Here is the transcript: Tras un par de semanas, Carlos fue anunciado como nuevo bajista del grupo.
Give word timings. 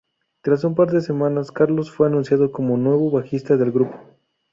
Tras 0.41 0.63
un 0.63 0.73
par 0.73 0.89
de 0.91 0.99
semanas, 0.99 1.51
Carlos 1.51 1.91
fue 1.91 2.07
anunciado 2.07 2.51
como 2.51 2.75
nuevo 2.75 3.11
bajista 3.11 3.55
del 3.55 3.71
grupo. 3.71 3.99